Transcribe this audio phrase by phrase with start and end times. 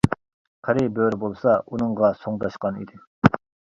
[0.67, 3.03] قېرى بۆرە بولسا ئۇنىڭغا سوڭداشقان ئىدى.